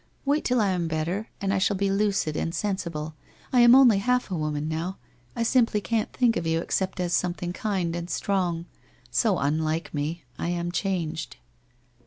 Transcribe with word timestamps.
Wait 0.25 0.43
till 0.43 0.59
I 0.59 0.71
am 0.71 0.87
better, 0.87 1.29
and 1.41 1.53
I 1.53 1.59
shall 1.59 1.75
be 1.77 1.91
lucid, 1.91 2.35
and 2.35 2.55
sensible. 2.55 3.13
I 3.53 3.59
am 3.59 3.75
only 3.75 3.99
half 3.99 4.31
a 4.31 4.35
woman, 4.35 4.67
now. 4.67 4.97
I 5.35 5.43
simply 5.43 5.79
can't 5.79 6.11
think 6.11 6.35
of 6.35 6.47
you 6.47 6.59
except 6.59 6.99
as 6.99 7.13
something 7.13 7.53
kind 7.53 7.95
and 7.95 8.09
strong. 8.09 8.65
So 9.11 9.37
unlike 9.37 9.93
me. 9.93 10.23
I 10.39 10.47
am 10.49 10.71
changed.' 10.71 11.37